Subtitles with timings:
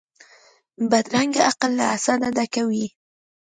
[0.89, 2.87] بدرنګه عقل له حسده ډک وي